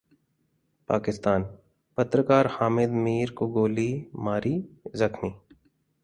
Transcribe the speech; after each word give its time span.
पाकिस्तान: 0.89 1.43
पत्रकार 1.97 2.47
हामिद 2.51 2.89
मीर 3.03 3.31
को 3.31 3.47
गोली 3.49 3.87
मारी, 4.19 4.53
जख्मी 4.95 5.29